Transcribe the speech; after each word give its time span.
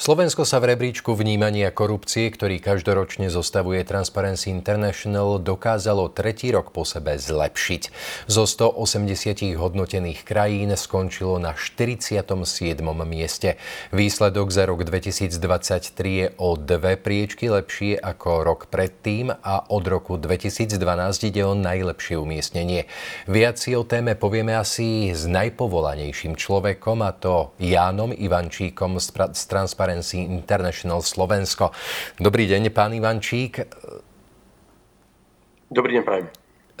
Slovensko 0.00 0.48
sa 0.48 0.64
v 0.64 0.72
rebríčku 0.72 1.12
vnímania 1.12 1.68
korupcie, 1.68 2.32
ktorý 2.32 2.56
každoročne 2.56 3.28
zostavuje 3.28 3.84
Transparency 3.84 4.48
International, 4.48 5.36
dokázalo 5.36 6.08
tretí 6.08 6.48
rok 6.48 6.72
po 6.72 6.88
sebe 6.88 7.20
zlepšiť. 7.20 7.92
Zo 8.24 8.48
180 8.48 9.60
hodnotených 9.60 10.24
krajín 10.24 10.72
skončilo 10.72 11.36
na 11.36 11.52
47. 11.52 12.16
mieste. 13.04 13.60
Výsledok 13.92 14.48
za 14.48 14.64
rok 14.64 14.88
2023 14.88 15.92
je 16.00 16.26
o 16.40 16.56
dve 16.56 16.96
priečky 16.96 17.52
lepšie 17.52 18.00
ako 18.00 18.40
rok 18.40 18.72
predtým 18.72 19.36
a 19.36 19.68
od 19.68 19.84
roku 19.84 20.16
2012 20.16 20.80
ide 21.28 21.44
o 21.44 21.52
najlepšie 21.52 22.16
umiestnenie. 22.16 22.88
Viac 23.28 23.60
si 23.60 23.76
o 23.76 23.84
téme 23.84 24.16
povieme 24.16 24.56
asi 24.56 25.12
s 25.12 25.28
najpovolanejším 25.28 26.40
človekom 26.40 27.04
a 27.04 27.12
to 27.12 27.52
Jánom 27.60 28.16
Ivančíkom 28.16 28.96
z 28.96 29.44
Transparency 29.44 29.89
Transparency 29.90 30.22
International 30.22 31.02
Slovensko. 31.02 31.74
Dobrý 32.14 32.46
deň, 32.46 32.70
pán 32.70 32.94
Ivančík. 32.94 33.58
Dobrý 35.66 35.98
deň, 35.98 36.02
prajem. 36.06 36.26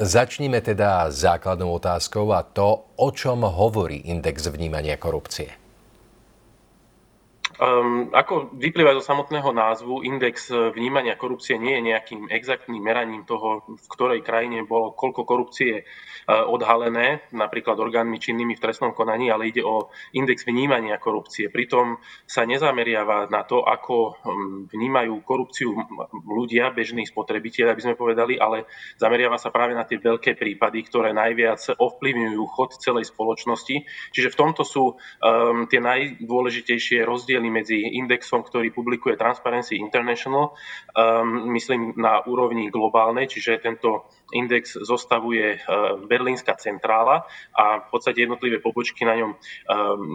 Začníme 0.00 0.62
teda 0.62 1.10
základnou 1.10 1.74
otázkou 1.76 2.32
a 2.32 2.46
to, 2.46 2.86
o 2.96 3.08
čom 3.10 3.44
hovorí 3.44 4.08
index 4.08 4.46
vnímania 4.46 4.96
korupcie. 4.96 5.59
Um, 7.60 8.08
ako 8.16 8.56
vyplýva 8.56 8.96
zo 8.96 9.04
samotného 9.04 9.52
názvu, 9.52 10.00
index 10.00 10.48
vnímania 10.48 11.12
korupcie 11.12 11.60
nie 11.60 11.76
je 11.76 11.92
nejakým 11.92 12.32
exaktným 12.32 12.80
meraním 12.80 13.28
toho, 13.28 13.68
v 13.68 13.86
ktorej 13.92 14.24
krajine 14.24 14.64
bolo 14.64 14.96
koľko 14.96 15.28
korupcie 15.28 15.84
uh, 15.84 16.48
odhalené, 16.48 17.20
napríklad 17.36 17.76
orgánmi 17.76 18.16
činnými 18.16 18.56
v 18.56 18.64
trestnom 18.64 18.96
konaní, 18.96 19.28
ale 19.28 19.52
ide 19.52 19.60
o 19.60 19.92
index 20.16 20.48
vnímania 20.48 20.96
korupcie. 20.96 21.52
Pritom 21.52 22.00
sa 22.24 22.48
nezameriava 22.48 23.28
na 23.28 23.44
to, 23.44 23.60
ako 23.60 24.16
um, 24.24 24.64
vnímajú 24.64 25.20
korupciu 25.20 25.76
ľudia, 26.32 26.72
bežní 26.72 27.04
spotrebitelia, 27.04 27.76
aby 27.76 27.84
sme 27.84 28.00
povedali, 28.00 28.40
ale 28.40 28.72
zameriava 28.96 29.36
sa 29.36 29.52
práve 29.52 29.76
na 29.76 29.84
tie 29.84 30.00
veľké 30.00 30.32
prípady, 30.32 30.80
ktoré 30.88 31.12
najviac 31.12 31.76
ovplyvňujú 31.76 32.42
chod 32.48 32.80
celej 32.80 33.12
spoločnosti. 33.12 33.84
Čiže 34.16 34.32
v 34.32 34.38
tomto 34.40 34.64
sú 34.64 34.96
um, 34.96 35.68
tie 35.68 35.84
najdôležitejšie 35.84 37.04
rozdiely 37.04 37.49
medzi 37.50 37.82
indexom, 37.98 38.46
ktorý 38.46 38.70
publikuje 38.70 39.18
Transparency 39.18 39.76
International, 39.76 40.54
um, 40.94 41.50
myslím 41.52 41.98
na 41.98 42.22
úrovni 42.24 42.70
globálnej, 42.70 43.26
čiže 43.26 43.60
tento 43.60 44.08
index 44.30 44.78
zostavuje 44.78 45.58
uh, 45.58 45.98
Berlínska 46.06 46.54
centrála 46.56 47.26
a 47.52 47.82
v 47.82 47.88
podstate 47.90 48.24
jednotlivé 48.24 48.62
pobočky 48.62 49.02
na 49.02 49.18
ňom 49.18 49.30
um, 49.34 49.38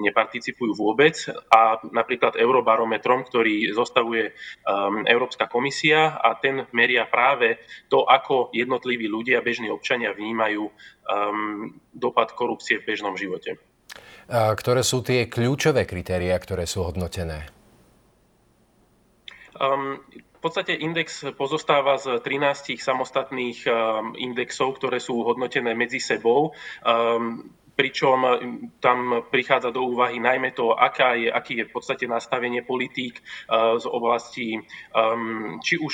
neparticipujú 0.02 0.72
vôbec 0.74 1.16
a 1.52 1.78
napríklad 1.92 2.40
Eurobarometrom, 2.40 3.28
ktorý 3.28 3.76
zostavuje 3.76 4.32
Európska 5.06 5.52
komisia 5.52 6.18
a 6.18 6.38
ten 6.40 6.66
meria 6.72 7.06
práve 7.06 7.60
to, 7.92 8.08
ako 8.08 8.50
jednotliví 8.56 9.06
ľudia, 9.10 9.44
bežní 9.46 9.70
občania 9.70 10.16
vnímajú 10.16 10.70
dopad 11.94 12.34
korupcie 12.34 12.82
v 12.82 12.88
bežnom 12.94 13.16
živote. 13.18 13.60
Ktoré 14.26 14.82
sú 14.82 15.06
tie 15.06 15.30
kľúčové 15.30 15.86
kritéria, 15.86 16.34
ktoré 16.42 16.66
sú 16.66 16.82
hodnotené? 16.82 17.46
Um, 19.56 20.02
v 20.12 20.40
podstate 20.42 20.74
index 20.76 21.24
pozostáva 21.38 22.02
z 22.02 22.20
13 22.22 22.76
samostatných 22.82 23.70
um, 23.70 24.18
indexov, 24.18 24.82
ktoré 24.82 24.98
sú 24.98 25.22
hodnotené 25.22 25.78
medzi 25.78 26.02
sebou. 26.02 26.58
Um, 26.82 27.54
pričom 27.76 28.18
eh, 28.24 28.32
tam 28.80 29.28
prichádza 29.28 29.70
do 29.70 29.84
úvahy 29.84 30.18
najmä 30.18 30.56
to, 30.56 30.72
aká 30.72 31.20
je, 31.20 31.30
aký 31.30 31.54
je 31.62 31.68
v 31.68 31.74
podstate 31.76 32.08
nastavenie 32.08 32.64
politík 32.64 33.20
eh, 33.20 33.78
z 33.78 33.86
oblasti 33.86 34.56
um, 34.96 35.60
či 35.60 35.78
už 35.78 35.94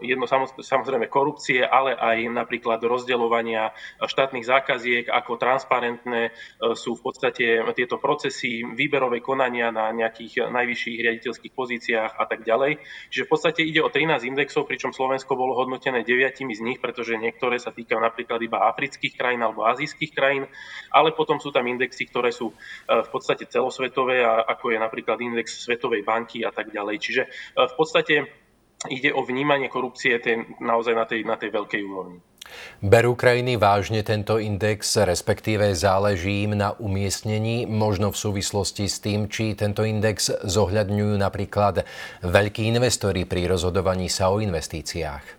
jedno 0.00 0.24
samozrejme 0.58 1.06
korupcie, 1.12 1.62
ale 1.62 1.94
aj 1.94 2.32
napríklad 2.32 2.80
rozdeľovania 2.80 3.76
štátnych 4.00 4.48
zákaziek, 4.48 5.04
ako 5.12 5.36
transparentné 5.36 6.22
eh, 6.28 6.32
sú 6.72 6.96
v 6.96 7.04
podstate 7.04 7.60
tieto 7.76 8.00
procesy, 8.00 8.64
výberové 8.64 9.20
konania 9.20 9.68
na 9.68 9.92
nejakých 9.92 10.48
najvyšších 10.48 10.98
riaditeľských 11.04 11.52
pozíciách 11.52 12.12
a 12.16 12.24
tak 12.24 12.42
ďalej. 12.42 12.80
Čiže 13.12 13.26
v 13.28 13.30
podstate 13.30 13.60
ide 13.62 13.84
o 13.84 13.92
13 13.92 14.24
indexov, 14.24 14.64
pričom 14.64 14.96
Slovensko 14.96 15.36
bolo 15.36 15.52
hodnotené 15.60 16.00
deviatimi 16.02 16.56
z 16.56 16.64
nich, 16.64 16.78
pretože 16.80 17.20
niektoré 17.20 17.60
sa 17.60 17.70
týkajú 17.70 18.00
napríklad 18.00 18.40
iba 18.40 18.64
afrických 18.72 19.12
krajín 19.18 19.44
alebo 19.44 19.68
azijských 19.68 20.12
krajín, 20.16 20.48
ale 20.88 21.12
potom 21.18 21.42
sú 21.42 21.50
tam 21.50 21.66
indexy, 21.66 22.06
ktoré 22.06 22.30
sú 22.30 22.54
e, 22.54 22.54
v 23.02 23.08
podstate 23.10 23.50
celosvetové, 23.50 24.22
ako 24.22 24.70
je 24.70 24.78
napríklad 24.78 25.18
index 25.18 25.66
Svetovej 25.66 26.06
banky 26.06 26.46
a 26.46 26.54
tak 26.54 26.70
ďalej. 26.70 26.96
Čiže 27.02 27.22
e, 27.26 27.28
v 27.66 27.74
podstate 27.74 28.14
ide 28.86 29.10
o 29.10 29.26
vnímanie 29.26 29.66
korupcie 29.66 30.22
ten, 30.22 30.46
naozaj 30.62 30.94
na 30.94 31.02
tej, 31.02 31.26
na 31.26 31.34
tej 31.34 31.50
veľkej 31.50 31.82
úrovni. 31.82 32.22
Berú 32.80 33.12
krajiny 33.12 33.60
vážne 33.60 34.00
tento 34.00 34.40
index, 34.40 34.96
respektíve 34.96 35.74
záleží 35.76 36.48
im 36.48 36.56
na 36.56 36.72
umiestnení, 36.78 37.68
možno 37.68 38.08
v 38.14 38.16
súvislosti 38.16 38.88
s 38.88 39.02
tým, 39.04 39.28
či 39.28 39.52
tento 39.52 39.84
index 39.84 40.32
zohľadňujú 40.32 41.14
napríklad 41.18 41.84
veľkí 42.24 42.70
investori 42.72 43.28
pri 43.28 43.52
rozhodovaní 43.52 44.08
sa 44.08 44.32
o 44.32 44.40
investíciách. 44.40 45.37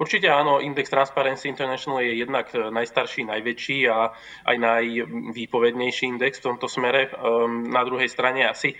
Určite 0.00 0.32
áno, 0.32 0.64
Index 0.64 0.88
Transparency 0.88 1.52
International 1.52 2.00
je 2.00 2.24
jednak 2.24 2.48
e, 2.56 2.72
najstarší, 2.72 3.28
najväčší 3.28 3.84
a 3.92 4.08
aj 4.48 4.56
najvýpovednejší 4.56 6.16
index 6.16 6.40
v 6.40 6.46
tomto 6.48 6.72
smere. 6.72 7.12
Ehm, 7.12 7.68
na 7.68 7.84
druhej 7.84 8.08
strane 8.08 8.48
asi 8.48 8.72
e, 8.72 8.76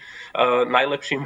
najlepším 0.64 1.20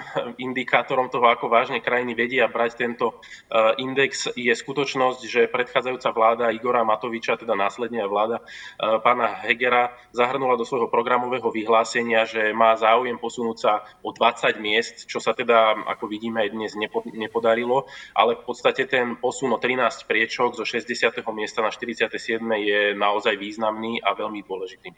indikátorom 0.50 1.15
toho, 1.15 1.31
ako 1.31 1.47
vážne 1.47 1.78
krajiny 1.78 2.19
vedia 2.19 2.50
brať 2.50 2.75
tento 2.75 3.22
e, 3.47 3.78
index, 3.87 4.34
je 4.34 4.50
skutočnosť, 4.50 5.21
že 5.31 5.47
predchádzajúca 5.47 6.11
vláda 6.11 6.50
Igora 6.50 6.82
Matoviča, 6.82 7.38
teda 7.38 7.55
následne 7.55 8.03
vláda 8.11 8.43
pána 8.81 9.47
Hegera, 9.47 9.94
zahrnula 10.11 10.59
do 10.59 10.66
svojho 10.66 10.91
programového 10.91 11.47
vyhlásenia, 11.55 12.26
že 12.26 12.50
má 12.50 12.75
záujem 12.75 13.15
posunúť 13.15 13.59
sa 13.62 13.72
o 14.03 14.11
20 14.11 14.59
miest, 14.59 15.06
čo 15.06 15.22
sa 15.22 15.37
teda, 15.37 15.87
ako 15.87 16.11
vidíme, 16.11 16.43
aj 16.43 16.50
dnes 16.50 16.72
nepodarilo, 17.15 17.87
ale 18.11 18.34
v 18.34 18.43
podstate 18.43 18.91
ten 18.91 19.15
posun 19.21 19.55
o 19.55 19.59
13 19.62 19.83
13 19.84 20.08
priečok 20.08 20.56
zo 20.56 20.64
60. 20.64 21.12
miesta 21.36 21.60
na 21.60 21.68
47. 21.68 22.40
je 22.40 22.96
naozaj 22.96 23.36
významný 23.36 24.00
a 24.00 24.16
veľmi 24.16 24.40
dôležitý. 24.40 24.96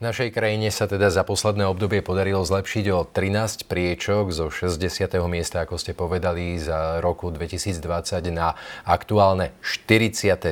Našej 0.00 0.32
krajine 0.32 0.72
sa 0.72 0.88
teda 0.88 1.12
za 1.12 1.20
posledné 1.20 1.68
obdobie 1.68 2.00
podarilo 2.00 2.40
zlepšiť 2.40 2.84
o 2.96 3.04
13 3.04 3.68
priečok 3.68 4.32
zo 4.32 4.48
60. 4.48 4.80
miesta, 5.28 5.68
ako 5.68 5.76
ste 5.76 5.92
povedali, 5.92 6.56
za 6.56 7.04
roku 7.04 7.28
2020 7.28 8.24
na 8.32 8.56
aktuálne 8.88 9.52
47. 9.60 10.48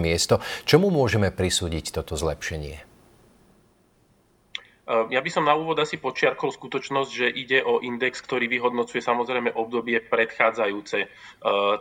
miesto. 0.00 0.40
Čomu 0.64 0.88
môžeme 0.88 1.28
prisúdiť 1.28 1.92
toto 1.92 2.16
zlepšenie? 2.16 2.93
Ehm, 4.84 5.08
ja 5.08 5.20
by 5.24 5.30
som 5.32 5.48
na 5.48 5.56
úvod 5.56 5.80
asi 5.80 5.96
počiarkol 5.96 6.52
skutočnosť, 6.52 7.10
že 7.10 7.26
ide 7.32 7.64
o 7.64 7.80
index, 7.80 8.20
ktorý 8.20 8.52
vyhodnocuje 8.52 9.00
samozrejme 9.00 9.56
obdobie 9.56 10.04
predchádzajúce 10.04 10.98
ehm, 11.00 11.08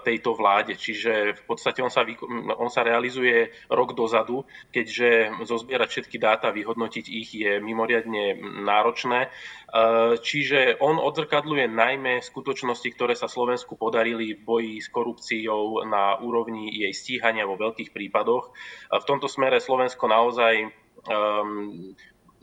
tejto 0.08 0.32
vláde. 0.40 0.80
Čiže 0.80 1.36
v 1.36 1.44
podstate 1.44 1.84
on 1.84 1.92
sa, 1.92 2.08
on 2.56 2.72
sa 2.72 2.88
realizuje 2.88 3.52
rok 3.68 3.92
dozadu, 3.92 4.48
keďže 4.72 5.36
zozbierať 5.44 5.90
všetky 5.92 6.18
dáta, 6.20 6.56
vyhodnotiť 6.56 7.06
ich 7.12 7.30
je 7.36 7.60
mimoriadne 7.60 8.40
náročné. 8.64 9.28
Ehm, 9.28 10.16
čiže 10.24 10.80
on 10.80 10.96
odzrkadluje 10.96 11.68
najmä 11.68 12.24
skutočnosti, 12.24 12.88
ktoré 12.96 13.20
sa 13.20 13.28
Slovensku 13.28 13.76
podarili 13.76 14.32
v 14.40 14.44
boji 14.48 14.76
s 14.80 14.88
korupciou 14.88 15.84
na 15.84 16.16
úrovni 16.24 16.72
jej 16.72 16.94
stíhania 16.96 17.44
vo 17.44 17.60
veľkých 17.60 17.92
prípadoch. 17.92 18.56
V 18.96 19.08
tomto 19.08 19.28
smere 19.28 19.60
Slovensko 19.60 20.08
naozaj 20.08 20.72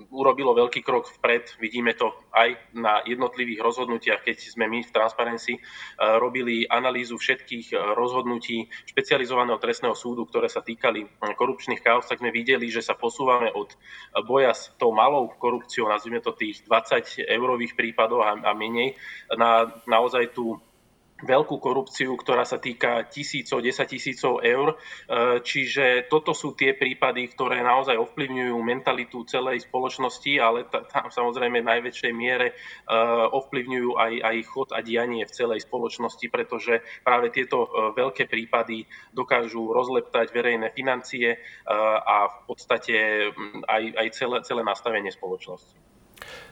urobilo 0.08 0.56
veľký 0.56 0.80
krok 0.80 1.12
vpred. 1.20 1.60
Vidíme 1.60 1.92
to 1.92 2.08
aj 2.32 2.56
na 2.72 3.04
jednotlivých 3.04 3.60
rozhodnutiach, 3.60 4.24
keď 4.24 4.36
sme 4.40 4.64
my 4.70 4.80
v 4.80 4.94
Transparency 4.94 5.58
eh, 5.58 5.60
robili 6.16 6.64
analýzu 6.64 7.20
všetkých 7.20 7.66
eh, 7.74 7.78
rozhodnutí 7.92 8.72
špecializovaného 8.88 9.60
trestného 9.60 9.92
súdu, 9.92 10.24
ktoré 10.24 10.48
sa 10.48 10.64
týkali 10.64 11.04
eh, 11.04 11.34
korupčných 11.36 11.84
kauz, 11.84 12.08
tak 12.08 12.24
sme 12.24 12.32
videli, 12.32 12.72
že 12.72 12.80
sa 12.80 12.96
posúvame 12.96 13.52
od 13.52 13.76
boja 14.24 14.56
s 14.56 14.72
tou 14.80 14.96
malou 14.96 15.28
korupciou, 15.36 15.90
nazvime 15.90 16.24
to 16.24 16.32
tých 16.32 16.64
20 16.64 17.28
eurových 17.28 17.76
prípadov 17.76 18.24
a, 18.24 18.52
menej, 18.56 18.96
na 19.36 19.68
naozaj 19.84 20.32
tú 20.32 20.58
veľkú 21.24 21.60
korupciu, 21.60 22.16
ktorá 22.16 22.44
sa 22.48 22.56
týka 22.56 23.08
tisícov, 23.08 23.60
desať 23.60 23.96
tisícov 23.96 24.40
eur. 24.40 24.74
E, 24.74 24.76
čiže 25.44 26.08
toto 26.08 26.32
sú 26.32 26.56
tie 26.56 26.72
prípady, 26.76 27.28
ktoré 27.32 27.60
naozaj 27.60 27.96
ovplyvňujú 27.96 28.56
mentalitu 28.60 29.24
celej 29.28 29.64
spoločnosti, 29.68 30.32
ale 30.40 30.66
tam 30.68 31.12
samozrejme 31.12 31.60
v 31.60 31.70
najväčšej 31.70 32.12
miere 32.12 32.52
e, 32.52 32.54
ovplyvňujú 33.30 33.90
aj, 33.96 34.12
aj 34.24 34.36
chod 34.48 34.68
a 34.72 34.80
dianie 34.80 35.24
v 35.24 35.34
celej 35.34 35.64
spoločnosti, 35.64 36.26
pretože 36.32 36.80
práve 37.04 37.32
tieto 37.32 37.66
e, 37.66 37.68
veľké 37.96 38.28
prípady 38.28 38.88
dokážu 39.12 39.72
rozleptať 39.72 40.32
verejné 40.32 40.72
financie 40.72 41.36
a 41.70 42.30
v 42.30 42.38
podstate 42.46 42.94
aj, 43.66 43.82
aj 43.96 44.08
celé, 44.14 44.36
celé 44.46 44.62
nastavenie 44.62 45.10
spoločnosti. 45.12 45.99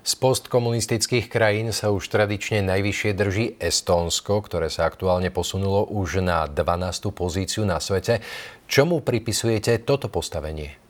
Z 0.06 0.12
postkomunistických 0.18 1.26
krajín 1.26 1.74
sa 1.74 1.90
už 1.90 2.08
tradične 2.08 2.64
najvyššie 2.64 3.10
drží 3.12 3.46
Estónsko, 3.58 4.40
ktoré 4.40 4.70
sa 4.70 4.86
aktuálne 4.86 5.28
posunulo 5.28 5.84
už 5.90 6.22
na 6.22 6.46
12. 6.46 7.10
pozíciu 7.12 7.66
na 7.66 7.82
svete. 7.82 8.24
Čomu 8.70 9.02
pripisujete 9.04 9.82
toto 9.82 10.06
postavenie? 10.06 10.87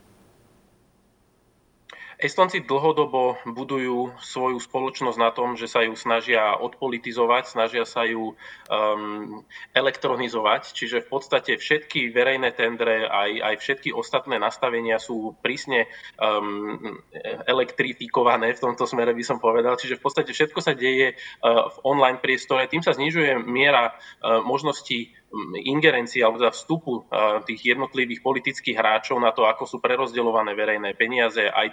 Estonci 2.19 2.59
dlhodobo 2.67 3.39
budujú 3.47 4.11
svoju 4.19 4.59
spoločnosť 4.59 5.15
na 5.15 5.31
tom, 5.31 5.55
že 5.55 5.71
sa 5.71 5.87
ju 5.87 5.95
snažia 5.95 6.51
odpolitizovať, 6.59 7.47
snažia 7.47 7.87
sa 7.87 8.03
ju 8.03 8.35
um, 8.35 9.47
elektronizovať, 9.71 10.75
čiže 10.75 11.07
v 11.07 11.07
podstate 11.07 11.55
všetky 11.55 12.11
verejné 12.11 12.51
tendre, 12.59 13.07
aj, 13.07 13.31
aj 13.39 13.55
všetky 13.63 13.95
ostatné 13.95 14.35
nastavenia 14.35 14.99
sú 14.99 15.39
prísne 15.39 15.87
um, 16.19 16.99
elektrifikované, 17.47 18.51
v 18.51 18.63
tomto 18.67 18.83
smere 18.83 19.15
by 19.15 19.23
som 19.23 19.39
povedal, 19.39 19.79
čiže 19.79 19.95
v 19.95 20.03
podstate 20.03 20.35
všetko 20.35 20.59
sa 20.59 20.75
deje 20.75 21.15
uh, 21.15 21.71
v 21.71 21.77
online 21.87 22.19
priestore, 22.19 22.67
tým 22.67 22.83
sa 22.83 22.91
znižuje 22.91 23.47
miera 23.47 23.95
uh, 23.95 24.43
možností 24.43 25.15
ingerencii 25.61 26.25
alebo 26.25 26.41
teda 26.41 26.49
vstupu 26.49 27.05
tých 27.45 27.77
jednotlivých 27.77 28.25
politických 28.25 28.73
hráčov 28.73 29.21
na 29.21 29.29
to, 29.29 29.45
ako 29.45 29.69
sú 29.69 29.77
prerozdeľované 29.77 30.57
verejné 30.57 30.97
peniaze. 30.97 31.45
Aj 31.45 31.69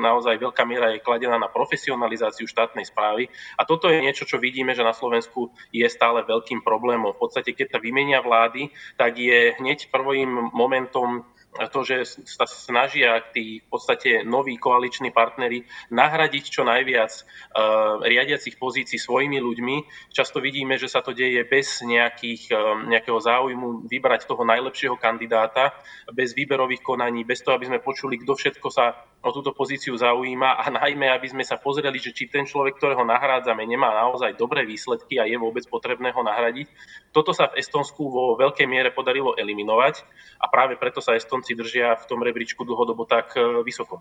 naozaj 0.00 0.40
veľká 0.40 0.64
miera 0.64 0.88
je 0.96 1.04
kladená 1.04 1.36
na 1.36 1.52
profesionalizáciu 1.52 2.48
štátnej 2.48 2.88
správy. 2.88 3.28
A 3.60 3.68
toto 3.68 3.92
je 3.92 4.00
niečo, 4.00 4.24
čo 4.24 4.40
vidíme, 4.40 4.72
že 4.72 4.80
na 4.80 4.96
Slovensku 4.96 5.52
je 5.68 5.84
stále 5.84 6.24
veľkým 6.24 6.64
problémom. 6.64 7.12
V 7.12 7.28
podstate, 7.28 7.52
keď 7.52 7.76
sa 7.76 7.78
vymenia 7.84 8.24
vlády, 8.24 8.72
tak 8.96 9.20
je 9.20 9.52
hneď 9.60 9.92
prvým 9.92 10.48
momentom 10.56 11.28
to, 11.72 11.80
že 11.82 12.22
sa 12.22 12.46
snažia 12.46 13.18
tí 13.32 13.64
v 13.64 13.66
podstate 13.66 14.22
noví 14.22 14.60
koaliční 14.60 15.10
partnery 15.10 15.64
nahradiť 15.90 16.44
čo 16.44 16.62
najviac 16.62 17.10
uh, 17.10 18.04
riadiacich 18.04 18.60
pozícií 18.60 19.00
svojimi 19.00 19.40
ľuďmi. 19.42 19.76
Často 20.12 20.38
vidíme, 20.38 20.78
že 20.78 20.86
sa 20.86 21.02
to 21.02 21.16
deje 21.16 21.42
bez 21.48 21.82
nejakých, 21.82 22.52
um, 22.54 22.86
nejakého 22.92 23.18
záujmu 23.18 23.90
vybrať 23.90 24.28
toho 24.28 24.46
najlepšieho 24.46 24.94
kandidáta, 25.00 25.74
bez 26.14 26.36
výberových 26.36 26.84
konaní, 26.84 27.26
bez 27.26 27.42
toho, 27.42 27.58
aby 27.58 27.66
sme 27.66 27.82
počuli, 27.82 28.20
kto 28.22 28.38
všetko 28.38 28.68
sa 28.70 28.94
o 29.18 29.30
túto 29.34 29.50
pozíciu 29.50 29.98
zaujíma 29.98 30.62
a 30.62 30.70
najmä, 30.70 31.10
aby 31.10 31.26
sme 31.26 31.42
sa 31.42 31.58
pozreli, 31.58 31.98
že 31.98 32.14
či 32.14 32.30
ten 32.30 32.46
človek, 32.46 32.78
ktorého 32.78 33.02
nahrádzame, 33.02 33.66
nemá 33.66 33.90
naozaj 33.90 34.38
dobré 34.38 34.62
výsledky 34.62 35.18
a 35.18 35.26
je 35.26 35.34
vôbec 35.34 35.66
potrebné 35.66 36.14
ho 36.14 36.22
nahradiť. 36.22 36.70
Toto 37.10 37.34
sa 37.34 37.50
v 37.50 37.58
Estonsku 37.58 37.98
vo 38.06 38.38
veľkej 38.38 38.66
miere 38.70 38.94
podarilo 38.94 39.34
eliminovať 39.34 40.06
a 40.38 40.46
práve 40.46 40.78
preto 40.78 41.02
sa 41.02 41.18
Estonci 41.18 41.58
držia 41.58 41.98
v 41.98 42.04
tom 42.06 42.22
rebríčku 42.22 42.62
dlhodobo 42.62 43.10
tak 43.10 43.34
e, 43.34 43.62
vysoko. 43.66 43.98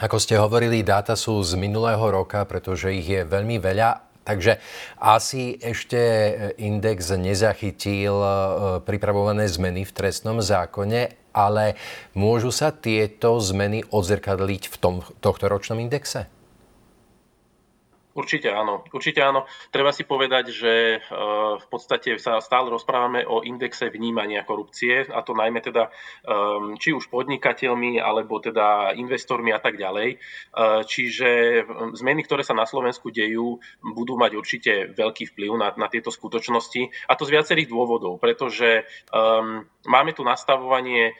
Ako 0.00 0.20
ste 0.20 0.36
hovorili, 0.36 0.84
dáta 0.84 1.16
sú 1.16 1.40
z 1.40 1.56
minulého 1.56 2.02
roka, 2.02 2.44
pretože 2.44 2.92
ich 2.92 3.08
je 3.08 3.24
veľmi 3.24 3.56
veľa. 3.56 4.12
Takže 4.22 4.62
asi 5.02 5.58
ešte 5.58 5.98
index 6.60 7.10
nezachytil 7.10 8.14
e, 8.14 8.30
pripravované 8.86 9.50
zmeny 9.50 9.82
v 9.82 9.92
trestnom 9.92 10.38
zákone, 10.38 11.21
ale 11.32 11.76
môžu 12.12 12.52
sa 12.52 12.70
tieto 12.70 13.40
zmeny 13.40 13.84
odzrkadliť 13.88 14.62
v 14.68 14.76
tom 14.80 14.94
tohto 15.20 15.48
ročnom 15.48 15.80
indexe? 15.80 16.28
Určite 18.12 18.52
áno, 18.52 18.84
určite 18.92 19.24
áno. 19.24 19.48
Treba 19.72 19.88
si 19.88 20.04
povedať, 20.04 20.52
že 20.52 20.72
e, 20.72 20.98
v 21.56 21.66
podstate 21.72 22.20
sa 22.20 22.44
stále 22.44 22.68
rozprávame 22.68 23.24
o 23.24 23.40
indexe 23.40 23.88
vnímania 23.88 24.44
korupcie, 24.44 25.08
a 25.08 25.24
to 25.24 25.32
najmä 25.32 25.64
teda 25.64 25.88
či 26.76 26.92
už 26.92 27.08
podnikateľmi, 27.08 27.96
alebo 28.02 28.36
teda 28.42 28.92
investormi 28.98 29.54
a 29.54 29.60
tak 29.62 29.78
ďalej. 29.78 30.08
E, 30.12 30.16
čiže 30.84 31.62
zmeny, 31.96 32.26
ktoré 32.26 32.44
sa 32.44 32.52
na 32.52 32.68
Slovensku 32.68 33.08
dejú, 33.08 33.62
budú 33.80 34.18
mať 34.18 34.32
určite 34.34 34.72
veľký 34.92 35.32
vplyv 35.32 35.50
na, 35.56 35.68
na 35.78 35.88
tieto 35.88 36.12
skutočnosti, 36.12 37.08
a 37.08 37.12
to 37.16 37.24
z 37.24 37.32
viacerých 37.32 37.70
dôvodov, 37.70 38.18
pretože 38.18 38.84
um, 39.14 39.62
máme 39.86 40.12
tu 40.12 40.26
nastavovanie 40.26 41.14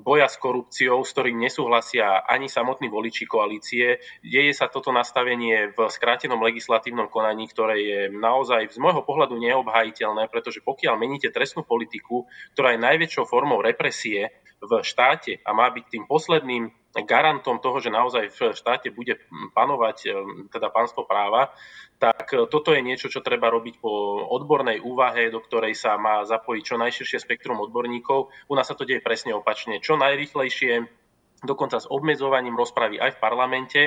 boja 0.00 0.26
s 0.26 0.40
korupciou, 0.40 1.04
s 1.04 1.12
ktorým 1.12 1.36
nesúhlasia 1.36 2.24
ani 2.24 2.48
samotní 2.48 2.88
voliči 2.88 3.28
koalície. 3.28 4.00
Deje 4.24 4.52
sa 4.56 4.72
toto 4.72 4.88
nastavenie 4.88 5.72
v 5.72 5.78
skrátenom 5.88 6.23
skrátenom 6.24 6.40
legislatívnom 6.40 7.12
konaní, 7.12 7.44
ktoré 7.52 7.76
je 7.84 8.00
naozaj 8.08 8.72
z 8.72 8.80
môjho 8.80 9.04
pohľadu 9.04 9.36
neobhajiteľné, 9.36 10.32
pretože 10.32 10.64
pokiaľ 10.64 10.96
meníte 10.96 11.28
trestnú 11.28 11.68
politiku, 11.68 12.24
ktorá 12.56 12.72
je 12.72 12.80
najväčšou 12.80 13.28
formou 13.28 13.60
represie 13.60 14.32
v 14.64 14.80
štáte 14.80 15.44
a 15.44 15.52
má 15.52 15.68
byť 15.68 15.84
tým 15.84 16.08
posledným 16.08 16.72
garantom 17.04 17.60
toho, 17.60 17.76
že 17.76 17.92
naozaj 17.92 18.32
v 18.32 18.56
štáte 18.56 18.88
bude 18.88 19.20
panovať 19.52 19.96
e, 20.00 20.08
teda 20.48 20.72
pánstvo 20.72 21.04
práva, 21.04 21.52
tak 22.00 22.32
toto 22.48 22.72
je 22.72 22.80
niečo, 22.80 23.12
čo 23.12 23.20
treba 23.20 23.52
robiť 23.52 23.84
po 23.84 24.24
odbornej 24.32 24.80
úvahe, 24.80 25.28
do 25.28 25.44
ktorej 25.44 25.76
sa 25.76 26.00
má 26.00 26.24
zapojiť 26.24 26.62
čo 26.64 26.80
najširšie 26.80 27.20
spektrum 27.20 27.60
odborníkov. 27.60 28.32
U 28.48 28.54
nás 28.56 28.64
sa 28.64 28.72
to 28.72 28.88
deje 28.88 29.04
presne 29.04 29.36
opačne. 29.36 29.76
Čo 29.84 30.00
najrychlejšie, 30.00 31.03
dokonca 31.44 31.78
s 31.78 31.86
obmedzovaním 31.86 32.56
rozpravy 32.56 32.98
aj 32.98 33.16
v 33.16 33.22
parlamente 33.22 33.80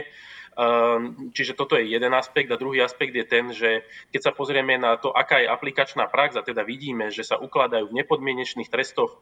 Ehm, 0.57 1.29
čiže 1.37 1.53
toto 1.53 1.77
je 1.77 1.85
jeden 1.85 2.17
aspekt 2.17 2.49
a 2.49 2.57
druhý 2.57 2.81
aspekt 2.81 3.13
je 3.13 3.25
ten, 3.29 3.53
že 3.53 3.85
keď 4.09 4.21
sa 4.25 4.31
pozrieme 4.33 4.73
na 4.81 4.97
to, 4.97 5.13
aká 5.13 5.37
je 5.37 5.47
aplikačná 5.53 6.09
prax 6.09 6.33
a 6.33 6.41
teda 6.41 6.65
vidíme, 6.65 7.13
že 7.13 7.21
sa 7.21 7.37
ukladajú 7.37 7.93
v 7.93 7.97
nepodmienečných 8.01 8.65
trestoch 8.65 9.21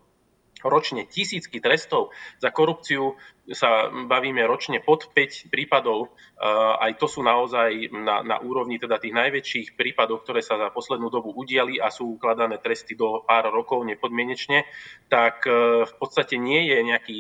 ročne 0.64 1.04
tisícky 1.04 1.60
trestov. 1.60 2.16
Za 2.40 2.56
korupciu 2.56 3.20
sa 3.52 3.92
bavíme 3.92 4.48
ročne 4.48 4.80
pod 4.80 5.12
5 5.12 5.52
prípadov. 5.52 6.16
Ehm, 6.40 6.88
aj 6.88 7.04
to 7.04 7.12
sú 7.12 7.20
naozaj 7.20 7.92
na, 7.92 8.24
na 8.24 8.40
úrovni 8.40 8.80
teda 8.80 8.96
tých 8.96 9.12
najväčších 9.12 9.68
prípadov, 9.76 10.24
ktoré 10.24 10.40
sa 10.40 10.56
za 10.56 10.72
poslednú 10.72 11.12
dobu 11.12 11.36
udiali 11.36 11.84
a 11.84 11.92
sú 11.92 12.16
ukladané 12.16 12.64
tresty 12.64 12.96
do 12.96 13.28
pár 13.28 13.52
rokov 13.52 13.84
nepodmienečne. 13.84 14.64
Tak 15.12 15.44
ehm, 15.44 15.84
v 15.84 15.94
podstate 16.00 16.40
nie 16.40 16.64
je 16.72 16.80
nejaký 16.80 17.20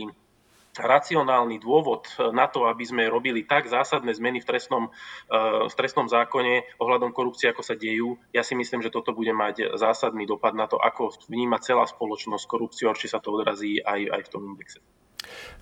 racionálny 0.78 1.58
dôvod 1.60 2.08
na 2.36 2.48
to, 2.52 2.68
aby 2.68 2.84
sme 2.84 3.04
robili 3.08 3.48
tak 3.48 3.68
zásadné 3.68 4.12
zmeny 4.16 4.44
v 4.44 4.48
trestnom, 4.48 4.84
eh, 4.88 5.68
v 5.68 5.74
trestnom 5.74 6.08
zákone 6.08 6.78
ohľadom 6.80 7.16
korupcie, 7.16 7.52
ako 7.52 7.64
sa 7.64 7.76
dejú. 7.76 8.20
Ja 8.36 8.44
si 8.44 8.54
myslím, 8.54 8.84
že 8.84 8.94
toto 8.94 9.16
bude 9.16 9.32
mať 9.32 9.80
zásadný 9.80 10.28
dopad 10.28 10.54
na 10.54 10.68
to, 10.68 10.76
ako 10.76 11.16
vníma 11.32 11.60
celá 11.64 11.88
spoločnosť 11.88 12.46
korupciu, 12.46 12.92
či 12.96 13.08
sa 13.08 13.24
to 13.24 13.34
odrazí 13.34 13.80
aj, 13.82 14.02
aj 14.12 14.22
v 14.28 14.32
tom 14.32 14.42
indexe. 14.52 14.80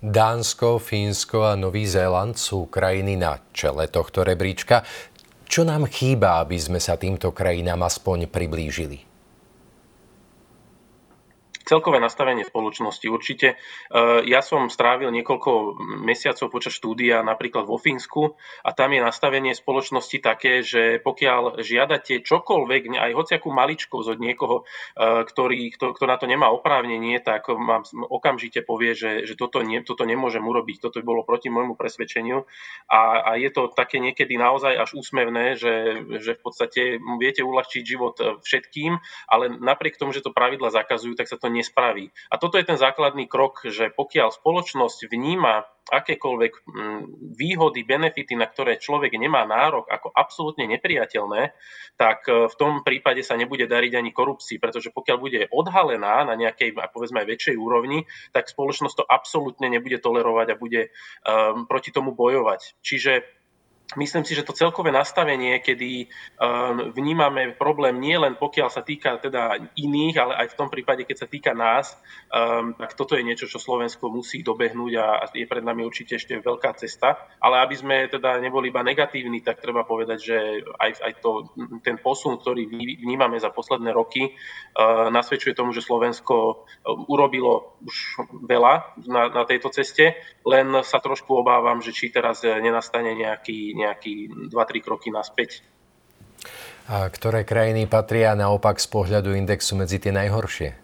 Dánsko, 0.04 0.76
Fínsko 0.76 1.48
a 1.48 1.56
Nový 1.56 1.88
Zéland 1.88 2.36
sú 2.36 2.68
krajiny 2.68 3.16
na 3.16 3.40
čele 3.56 3.88
tohto 3.88 4.20
rebríčka. 4.20 4.84
Čo 5.48 5.64
nám 5.64 5.88
chýba, 5.88 6.44
aby 6.44 6.60
sme 6.60 6.76
sa 6.76 7.00
týmto 7.00 7.32
krajinám 7.32 7.86
aspoň 7.88 8.28
priblížili? 8.28 9.13
Celkové 11.64 11.98
nastavenie 11.98 12.44
spoločnosti. 12.44 13.06
Určite 13.08 13.56
eh, 13.56 14.20
ja 14.28 14.40
som 14.44 14.68
strávil 14.68 15.08
niekoľko 15.10 15.80
mesiacov 16.04 16.52
počas 16.52 16.76
štúdia 16.76 17.24
napríklad 17.24 17.64
vo 17.64 17.80
Fínsku 17.80 18.36
a 18.62 18.70
tam 18.76 18.92
je 18.92 19.00
nastavenie 19.00 19.56
spoločnosti 19.56 20.20
také, 20.20 20.60
že 20.60 21.00
pokiaľ 21.00 21.64
žiadate 21.64 22.20
čokoľvek, 22.20 23.00
aj 23.00 23.10
hociakú 23.16 23.48
maličkosť 23.50 24.08
od 24.14 24.18
niekoho, 24.20 24.56
eh, 24.62 25.24
ktorý, 25.24 25.72
kto, 25.74 25.96
kto 25.96 26.04
na 26.04 26.16
to 26.20 26.28
nemá 26.28 26.52
oprávnenie, 26.52 27.18
tak 27.24 27.48
mám, 27.48 27.88
okamžite 27.96 28.60
povie, 28.62 28.92
že, 28.92 29.24
že 29.24 29.34
toto, 29.34 29.64
nie, 29.64 29.80
toto 29.80 30.04
nemôžem 30.04 30.44
urobiť, 30.44 30.84
toto 30.84 31.00
by 31.00 31.04
bolo 31.04 31.22
proti 31.24 31.48
môjmu 31.48 31.74
presvedčeniu 31.74 32.44
a, 32.92 33.00
a 33.24 33.30
je 33.40 33.48
to 33.48 33.72
také 33.72 33.98
niekedy 33.98 34.36
naozaj 34.36 34.76
až 34.76 34.90
úsmevné, 35.00 35.56
že, 35.56 36.04
že 36.20 36.36
v 36.36 36.40
podstate 36.44 36.80
viete 37.16 37.40
uľahčiť 37.40 37.82
život 37.82 38.14
eh, 38.20 38.36
všetkým, 38.44 39.00
ale 39.30 39.56
napriek 39.56 39.96
tomu, 39.96 40.12
že 40.12 40.20
to 40.20 40.34
pravidla 40.34 40.68
zakazujú, 40.68 41.16
tak 41.16 41.30
sa 41.30 41.40
to 41.40 41.53
nespraví. 41.54 42.10
A 42.28 42.36
toto 42.42 42.58
je 42.58 42.66
ten 42.66 42.74
základný 42.74 43.30
krok, 43.30 43.62
že 43.70 43.94
pokiaľ 43.94 44.34
spoločnosť 44.34 45.06
vníma 45.06 45.62
akékoľvek 45.84 46.52
mm, 46.64 47.02
výhody, 47.36 47.84
benefity, 47.84 48.32
na 48.40 48.48
ktoré 48.48 48.80
človek 48.80 49.12
nemá 49.20 49.44
nárok 49.44 49.84
ako 49.92 50.08
absolútne 50.16 50.64
nepriateľné, 50.64 51.52
tak 52.00 52.24
e, 52.24 52.48
v 52.48 52.54
tom 52.56 52.80
prípade 52.80 53.20
sa 53.20 53.36
nebude 53.36 53.68
dariť 53.68 53.92
ani 54.00 54.10
korupcii, 54.10 54.56
pretože 54.56 54.88
pokiaľ 54.96 55.16
bude 55.20 55.40
odhalená 55.52 56.24
na 56.24 56.34
nejakej, 56.40 56.72
povedzme 56.88 57.20
aj 57.20 57.28
väčšej 57.28 57.56
úrovni, 57.60 58.08
tak 58.32 58.48
spoločnosť 58.48 58.96
to 58.96 59.04
absolútne 59.04 59.68
nebude 59.68 60.00
tolerovať 60.00 60.56
a 60.56 60.60
bude 60.60 60.88
um, 60.88 61.68
proti 61.68 61.92
tomu 61.92 62.16
bojovať. 62.16 62.80
Čiže 62.80 63.43
Myslím 63.96 64.26
si, 64.26 64.34
že 64.34 64.42
to 64.42 64.56
celkové 64.56 64.90
nastavenie, 64.90 65.62
kedy 65.62 66.06
um, 66.38 66.90
vnímame 66.90 67.54
problém 67.54 67.98
nie 68.02 68.18
len 68.18 68.34
pokiaľ 68.34 68.68
sa 68.70 68.82
týka 68.82 69.18
teda 69.22 69.70
iných, 69.78 70.14
ale 70.18 70.32
aj 70.44 70.46
v 70.54 70.58
tom 70.58 70.68
prípade, 70.68 71.06
keď 71.06 71.16
sa 71.24 71.28
týka 71.30 71.52
nás, 71.54 71.94
um, 72.30 72.74
tak 72.74 72.98
toto 72.98 73.14
je 73.14 73.22
niečo, 73.22 73.46
čo 73.46 73.62
Slovensko 73.62 74.10
musí 74.10 74.42
dobehnúť 74.42 74.92
a 74.98 75.06
je 75.30 75.46
pred 75.46 75.62
nami 75.62 75.86
určite 75.86 76.18
ešte 76.18 76.38
veľká 76.42 76.74
cesta. 76.78 77.18
Ale 77.38 77.62
aby 77.62 77.74
sme 77.78 77.96
teda 78.10 78.42
neboli 78.42 78.74
iba 78.74 78.82
negatívni, 78.82 79.40
tak 79.40 79.62
treba 79.62 79.86
povedať, 79.86 80.18
že 80.18 80.36
aj, 80.78 80.90
aj 81.00 81.12
to, 81.22 81.54
ten 81.86 81.98
posun, 82.02 82.38
ktorý 82.38 82.66
vnímame 83.00 83.38
za 83.38 83.54
posledné 83.54 83.94
roky, 83.94 84.34
uh, 84.34 85.10
nasvedčuje 85.10 85.54
tomu, 85.54 85.70
že 85.70 85.86
Slovensko 85.86 86.34
uh, 86.34 87.12
urobilo 87.12 87.78
už 87.84 88.26
veľa 88.48 88.98
na, 89.06 89.22
na 89.30 89.42
tejto 89.46 89.70
ceste, 89.70 90.18
len 90.42 90.82
sa 90.82 90.98
trošku 90.98 91.30
obávam, 91.34 91.78
že 91.78 91.94
či 91.94 92.10
teraz 92.10 92.42
nenastane 92.44 93.14
nejaký 93.14 93.76
nejaký 93.84 94.14
2-3 94.48 94.84
kroky 94.84 95.12
naspäť. 95.12 95.60
A 96.84 97.08
ktoré 97.08 97.48
krajiny 97.48 97.88
patria 97.88 98.36
naopak 98.36 98.76
z 98.76 98.88
pohľadu 98.92 99.32
indexu 99.32 99.72
medzi 99.76 99.96
tie 99.96 100.12
najhoršie? 100.12 100.83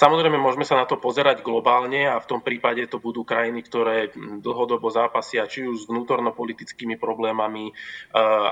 Samozrejme, 0.00 0.40
môžeme 0.40 0.64
sa 0.64 0.80
na 0.80 0.88
to 0.88 0.96
pozerať 0.96 1.44
globálne 1.44 2.08
a 2.08 2.16
v 2.16 2.24
tom 2.24 2.40
prípade 2.40 2.80
to 2.88 2.96
budú 2.96 3.20
krajiny, 3.20 3.60
ktoré 3.60 4.08
dlhodobo 4.16 4.88
zápasia 4.88 5.44
či 5.44 5.68
už 5.68 5.76
s 5.76 5.88
vnútornopolitickými 5.92 6.96
problémami, 6.96 7.68
e, 7.68 7.72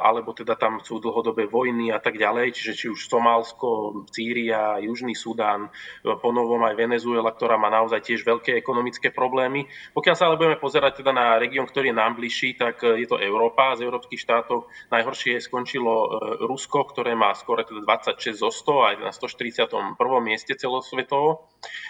alebo 0.05 0.37
teda 0.37 0.61
tam 0.61 0.85
sú 0.85 1.01
dlhodobé 1.01 1.49
vojny 1.49 1.89
a 1.89 2.05
tak 2.05 2.21
ďalej, 2.21 2.53
čiže 2.53 2.73
či 2.77 2.87
už 2.93 3.09
Somálsko, 3.09 4.05
Sýria, 4.13 4.77
Južný 4.85 5.17
Sudán, 5.17 5.73
e, 6.05 6.13
ponovom 6.21 6.69
aj 6.69 6.77
Venezuela, 6.77 7.33
ktorá 7.33 7.57
má 7.57 7.73
naozaj 7.73 8.05
tiež 8.05 8.29
veľké 8.29 8.53
ekonomické 8.53 9.09
problémy. 9.09 9.65
Pokiaľ 9.97 10.15
sa 10.21 10.29
ale 10.29 10.37
budeme 10.37 10.61
pozerať 10.61 11.01
teda 11.01 11.17
na 11.17 11.41
región, 11.41 11.65
ktorý 11.65 11.89
je 11.89 11.97
nám 11.97 12.13
bližší, 12.21 12.61
tak 12.61 12.85
e, 12.85 13.01
je 13.01 13.09
to 13.09 13.17
Európa. 13.17 13.73
Z 13.73 13.89
európskych 13.89 14.21
štátov 14.21 14.69
najhoršie 14.93 15.41
skončilo 15.41 16.13
Rusko, 16.45 16.85
ktoré 16.93 17.17
má 17.17 17.33
skoro 17.33 17.65
teda 17.65 17.81
26 17.89 18.37
zo 18.37 18.53
100 18.53 18.85
aj 18.85 18.95
na 19.01 19.11
141. 19.17 19.97
mieste 20.21 20.53
celosvetovo. 20.53 21.38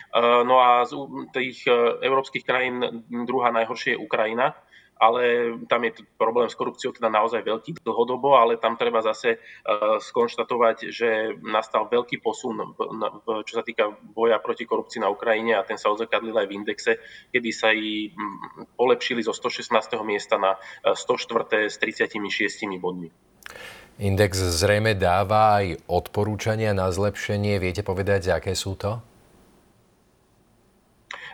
Eh, 0.09 0.43
no 0.45 0.57
a 0.65 0.89
z 0.89 0.97
tých 1.37 1.69
eh, 1.69 1.73
európskych 2.01 2.41
krajín 2.41 3.05
druhá 3.29 3.53
najhoršia 3.53 3.93
je 3.93 4.01
Ukrajina, 4.01 4.57
ale 4.99 5.55
tam 5.69 5.85
je 5.85 6.03
problém 6.17 6.49
s 6.49 6.59
korupciou 6.59 6.97
teda 6.97 7.13
naozaj 7.13 7.45
veľký 7.45 7.85
dlhodobo, 7.85 8.35
ale 8.35 8.59
tam 8.59 8.75
treba 8.75 8.99
zase 8.99 9.39
uh, 9.39 10.03
skonštatovať, 10.03 10.91
že 10.91 11.39
nastal 11.39 11.87
veľký 11.87 12.19
posun, 12.19 12.75
čo 13.47 13.53
sa 13.55 13.63
týka 13.63 13.95
boja 13.95 14.43
proti 14.43 14.67
korupcii 14.67 14.99
na 14.99 15.07
Ukrajine 15.07 15.55
a 15.55 15.63
ten 15.63 15.79
sa 15.79 15.95
odzrkadlil 15.95 16.35
aj 16.35 16.47
v 16.51 16.57
indexe, 16.59 16.93
kedy 17.31 17.51
sa 17.55 17.71
jej 17.71 18.11
polepšili 18.75 19.23
zo 19.23 19.31
116. 19.31 19.71
miesta 20.03 20.35
na 20.35 20.59
104. 20.83 21.71
s 21.71 21.79
36 21.79 22.19
bodmi. 22.83 23.15
Index 24.03 24.35
zrejme 24.35 24.99
dáva 24.99 25.63
aj 25.63 25.79
odporúčania 25.87 26.75
na 26.75 26.91
zlepšenie. 26.91 27.55
Viete 27.63 27.87
povedať, 27.87 28.35
aké 28.35 28.59
sú 28.59 28.75
to? 28.75 28.99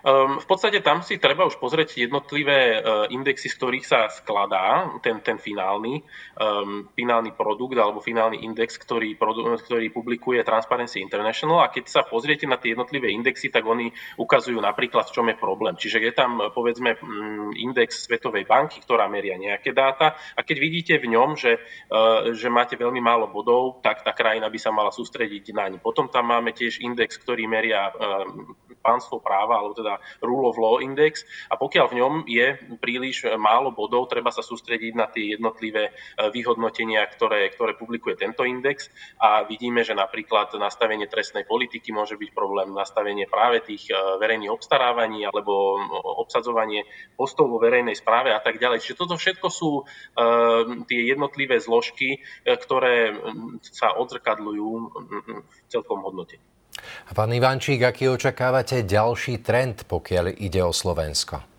Um, 0.04 0.37
v 0.37 0.44
podstate 0.44 0.84
tam 0.84 1.00
si 1.00 1.16
treba 1.16 1.49
už 1.49 1.56
pozrieť 1.56 1.96
jednotlivé 1.96 2.76
uh, 2.76 3.08
indexy, 3.08 3.49
z 3.49 3.56
ktorých 3.56 3.88
sa 3.88 4.12
skladá 4.12 5.00
ten, 5.00 5.25
ten 5.25 5.40
finálny, 5.40 6.04
um, 6.37 6.92
finálny 6.92 7.32
produkt 7.32 7.73
alebo 7.80 8.04
finálny 8.04 8.44
index, 8.44 8.76
ktorý, 8.76 9.16
produ- 9.16 9.56
ktorý 9.64 9.88
publikuje 9.88 10.44
Transparency 10.44 11.00
International 11.00 11.64
a 11.64 11.73
keď 11.73 11.88
sa 11.88 12.00
pozriete 12.04 12.44
na 12.44 12.61
tie 12.61 12.76
jednotlivé 12.76 13.16
indexy, 13.16 13.49
tak 13.49 13.64
oni 13.64 13.88
ukazujú 14.20 14.61
napríklad, 14.61 15.08
v 15.08 15.14
čom 15.16 15.26
je 15.32 15.40
problém. 15.40 15.73
Čiže 15.73 16.04
je 16.04 16.12
tam 16.12 16.52
povedzme 16.52 17.00
um, 17.00 17.56
index 17.56 18.04
Svetovej 18.04 18.44
banky, 18.44 18.84
ktorá 18.84 19.08
meria 19.08 19.40
nejaké 19.40 19.73
dáta 19.73 20.20
a 20.37 20.44
keď 20.44 20.56
vidíte 20.61 20.94
v 21.00 21.16
ňom, 21.16 21.32
že, 21.32 21.56
uh, 21.88 22.28
že 22.37 22.52
máte 22.52 22.76
veľmi 22.76 23.00
málo 23.00 23.32
bodov, 23.32 23.80
tak 23.80 24.04
tá 24.04 24.12
krajina 24.12 24.52
by 24.52 24.58
sa 24.61 24.68
mala 24.68 24.92
sústrediť 24.92 25.56
na 25.56 25.73
ň. 25.73 25.80
Potom 25.80 26.12
tam 26.12 26.28
máme 26.28 26.52
tiež 26.52 26.84
index, 26.84 27.16
ktorý 27.16 27.49
meria 27.49 27.88
um, 27.88 28.52
pánstvo 28.85 29.25
práva, 29.25 29.64
alebo 29.64 29.73
teda 29.73 29.97
Rule 30.21 30.53
of 30.53 30.61
Law 30.61 30.76
Index. 30.85 31.25
A 31.49 31.57
pokiaľ 31.57 31.87
v 31.88 31.99
ňom 32.05 32.12
je 32.29 32.47
príliš 32.76 33.25
málo 33.41 33.73
bodov, 33.73 34.12
treba 34.12 34.29
sa 34.29 34.45
sústrediť 34.45 34.93
na 34.93 35.09
tie 35.09 35.33
jednotlivé 35.33 35.88
e, 35.88 35.93
vyhodnotenia, 36.29 37.00
ktoré, 37.09 37.49
ktoré 37.49 37.73
publikuje 37.81 38.21
tento 38.21 38.45
index. 38.45 38.93
A 39.17 39.49
vidíme, 39.49 39.81
že 39.81 39.97
napríklad 39.97 40.53
nastavenie 40.61 41.09
trestnej 41.09 41.49
politiky 41.49 41.88
môže 41.97 42.21
byť 42.21 42.31
problém, 42.37 42.76
nastavenie 42.76 43.25
práve 43.25 43.64
tých 43.64 43.88
e, 43.88 43.97
verejných 44.21 44.53
obstarávaní 44.53 45.25
alebo 45.25 45.81
obsadzovanie 46.21 46.85
postov 47.17 47.49
vo 47.49 47.57
verejnej 47.57 47.97
správe 47.97 48.37
a 48.37 48.41
tak 48.45 48.61
ďalej. 48.61 48.85
Čiže 48.85 49.00
toto 49.00 49.14
všetko 49.14 49.49
sú 49.49 49.71
uh, 49.81 49.85
tie 50.91 51.00
jednotlivé 51.07 51.62
zložky, 51.62 52.19
ktoré 52.43 53.14
sa 53.62 53.95
odzrkadľujú 53.95 54.71
v 54.91 55.26
celkom 55.71 56.03
hodnotení. 56.03 56.43
A 57.09 57.14
pán 57.14 57.33
Ivančík, 57.33 57.83
aký 57.83 58.09
očakávate 58.09 58.83
ďalší 58.83 59.41
trend, 59.41 59.85
pokiaľ 59.87 60.37
ide 60.41 60.61
o 60.64 60.73
Slovensko? 60.73 61.53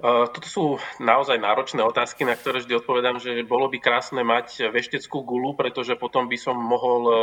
Toto 0.00 0.48
sú 0.48 0.64
naozaj 0.96 1.36
náročné 1.36 1.84
otázky, 1.84 2.24
na 2.24 2.32
ktoré 2.32 2.64
vždy 2.64 2.80
odpovedám, 2.80 3.20
že 3.20 3.44
bolo 3.44 3.68
by 3.68 3.84
krásne 3.84 4.24
mať 4.24 4.72
vešteckú 4.72 5.20
gulu, 5.20 5.52
pretože 5.52 5.92
potom 6.00 6.24
by 6.24 6.40
som 6.40 6.56
mohol 6.56 7.00
e, 7.04 7.14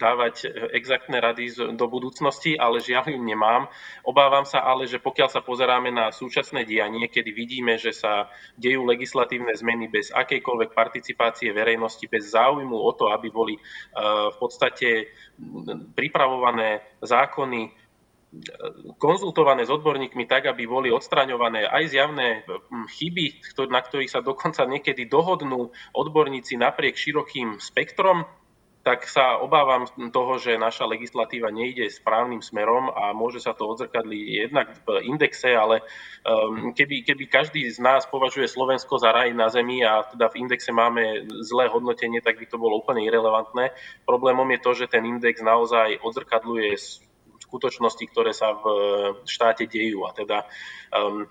dávať 0.00 0.48
exaktné 0.72 1.20
rady 1.20 1.52
do 1.76 1.86
budúcnosti, 1.92 2.56
ale 2.56 2.80
žiaľ 2.80 3.12
ju 3.12 3.20
nemám. 3.20 3.68
Obávam 4.00 4.48
sa 4.48 4.64
ale, 4.64 4.88
že 4.88 4.96
pokiaľ 4.96 5.28
sa 5.28 5.44
pozeráme 5.44 5.92
na 5.92 6.08
súčasné 6.08 6.64
dianie, 6.64 7.04
kedy 7.04 7.36
vidíme, 7.36 7.76
že 7.76 7.92
sa 7.92 8.32
dejú 8.56 8.80
legislatívne 8.88 9.52
zmeny 9.52 9.92
bez 9.92 10.08
akejkoľvek 10.08 10.72
participácie 10.72 11.52
verejnosti, 11.52 12.08
bez 12.08 12.32
záujmu 12.32 12.80
o 12.80 12.96
to, 12.96 13.12
aby 13.12 13.28
boli 13.28 13.60
e, 13.60 13.62
v 14.32 14.36
podstate 14.40 15.12
pripravované 15.92 16.80
zákony 17.04 17.79
konzultované 19.02 19.66
s 19.66 19.74
odborníkmi 19.74 20.22
tak, 20.30 20.46
aby 20.46 20.62
boli 20.62 20.88
odstraňované 20.94 21.66
aj 21.66 21.84
zjavné 21.90 22.46
hm, 22.46 22.86
chyby, 22.86 23.26
na 23.66 23.82
ktorých 23.82 24.10
sa 24.10 24.22
dokonca 24.22 24.62
niekedy 24.70 25.10
dohodnú 25.10 25.74
odborníci 25.94 26.54
napriek 26.54 26.94
širokým 26.94 27.58
spektrom, 27.58 28.22
tak 28.80 29.04
sa 29.04 29.36
obávam 29.36 29.84
toho, 30.08 30.40
že 30.40 30.56
naša 30.56 30.88
legislatíva 30.88 31.52
nejde 31.52 31.92
správnym 31.92 32.40
smerom 32.40 32.88
a 32.88 33.12
môže 33.12 33.36
sa 33.36 33.52
to 33.52 33.68
odzrkadliť 33.68 34.24
jednak 34.48 34.72
v 34.88 35.04
indexe, 35.04 35.52
ale 35.52 35.84
um, 36.24 36.72
keby, 36.72 37.04
keby 37.04 37.28
každý 37.28 37.68
z 37.68 37.76
nás 37.76 38.08
považuje 38.08 38.48
Slovensko 38.48 38.96
za 38.96 39.12
raj 39.12 39.36
na 39.36 39.52
zemi 39.52 39.84
a 39.84 40.08
teda 40.08 40.32
v 40.32 40.48
indexe 40.48 40.72
máme 40.72 41.28
zlé 41.44 41.68
hodnotenie, 41.68 42.24
tak 42.24 42.40
by 42.40 42.48
to 42.48 42.56
bolo 42.56 42.80
úplne 42.80 43.04
irrelevantné. 43.04 43.76
Problémom 44.08 44.48
je 44.48 44.60
to, 44.64 44.70
že 44.72 44.88
ten 44.88 45.04
index 45.04 45.44
naozaj 45.44 46.00
odzrkadľuje 46.00 46.72
skutočnosti, 47.50 48.04
ktoré 48.14 48.30
sa 48.30 48.54
v 48.54 48.64
štáte 49.26 49.66
dejú. 49.66 50.06
A 50.06 50.14
teda 50.14 50.46
um, 50.94 51.26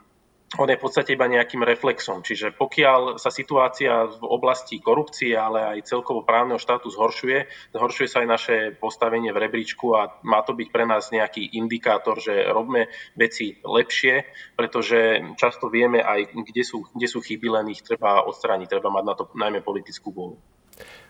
on 0.57 0.65
je 0.65 0.81
v 0.81 0.81
podstate 0.81 1.13
iba 1.13 1.29
nejakým 1.29 1.61
reflexom. 1.61 2.25
Čiže 2.25 2.57
pokiaľ 2.57 3.21
sa 3.21 3.29
situácia 3.29 4.09
v 4.09 4.25
oblasti 4.25 4.81
korupcie, 4.81 5.37
ale 5.37 5.77
aj 5.77 5.93
celkovo 5.93 6.25
právneho 6.25 6.57
štátu 6.57 6.89
zhoršuje, 6.89 7.69
zhoršuje 7.77 8.07
sa 8.09 8.25
aj 8.25 8.27
naše 8.27 8.55
postavenie 8.81 9.29
v 9.29 9.45
rebríčku 9.45 9.93
a 9.93 10.17
má 10.25 10.41
to 10.41 10.57
byť 10.57 10.67
pre 10.73 10.89
nás 10.89 11.13
nejaký 11.13 11.53
indikátor, 11.53 12.17
že 12.17 12.49
robíme 12.49 12.89
veci 13.13 13.61
lepšie, 13.61 14.25
pretože 14.57 15.21
často 15.37 15.69
vieme 15.69 16.01
aj, 16.01 16.33
kde 16.33 16.63
sú, 16.65 16.81
kde 16.97 17.05
sú 17.05 17.21
chyby, 17.21 17.47
len 17.53 17.69
ich 17.69 17.85
treba 17.85 18.25
odstrániť, 18.25 18.73
treba 18.73 18.89
mať 18.89 19.05
na 19.05 19.13
to 19.13 19.29
najmä 19.37 19.61
politickú 19.61 20.09
vôľu. 20.09 20.58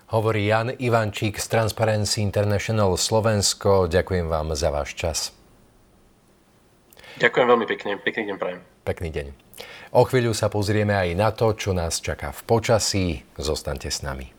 Hovorí 0.09 0.49
Jan 0.49 0.73
Ivančík 0.73 1.37
z 1.37 1.45
Transparency 1.53 2.25
International 2.25 2.97
Slovensko. 2.97 3.85
Ďakujem 3.85 4.25
vám 4.25 4.57
za 4.57 4.73
váš 4.73 4.97
čas. 4.97 5.29
Ďakujem 7.21 7.45
veľmi 7.45 7.65
pekne. 7.69 8.01
Pekný 8.01 8.33
deň 8.33 8.37
prajem. 8.41 8.59
Pekný 8.89 9.09
deň. 9.13 9.27
O 9.93 10.01
chvíľu 10.09 10.33
sa 10.33 10.49
pozrieme 10.49 10.97
aj 10.97 11.13
na 11.13 11.29
to, 11.29 11.53
čo 11.53 11.77
nás 11.77 12.01
čaká 12.01 12.33
v 12.33 12.41
počasí. 12.41 13.21
Zostaňte 13.37 13.93
s 13.93 14.01
nami. 14.01 14.38